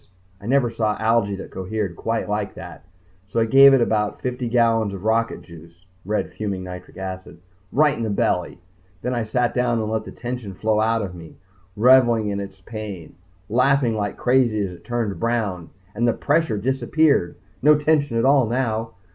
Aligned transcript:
I 0.41 0.47
never 0.47 0.71
saw 0.71 0.97
algae 0.97 1.35
that 1.35 1.51
cohered 1.51 1.95
quite 1.95 2.27
like 2.27 2.55
that. 2.55 2.85
So 3.27 3.39
I 3.39 3.45
gave 3.45 3.71
it 3.71 3.81
about 3.81 4.19
fifty 4.19 4.49
gallons 4.49 4.95
of 4.95 5.03
rocket 5.03 5.43
juice 5.43 5.85
red 6.05 6.31
fuming 6.31 6.63
nitric 6.63 6.97
acid 6.97 7.39
right 7.71 7.95
in 7.95 8.01
the 8.01 8.09
belly. 8.09 8.57
Then 9.03 9.13
I 9.13 9.23
sat 9.25 9.53
down 9.53 9.77
and 9.79 9.91
let 9.91 10.05
the 10.05 10.11
tension 10.11 10.55
flow 10.55 10.79
out 10.81 11.03
of 11.03 11.13
me, 11.13 11.35
revelling 11.75 12.29
in 12.29 12.39
its 12.39 12.61
pain, 12.61 13.13
laughing 13.47 13.93
like 13.95 14.17
crazy 14.17 14.61
as 14.65 14.71
it 14.71 14.83
turned 14.83 15.19
brown 15.19 15.69
and 15.93 16.07
the 16.07 16.13
pressure 16.13 16.57
disappeared. 16.57 17.35
No 17.61 17.77
tension 17.77 18.17
at 18.17 18.25
all 18.25 18.47
now. 18.47 18.93